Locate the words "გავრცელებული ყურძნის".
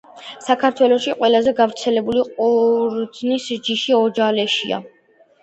1.59-3.47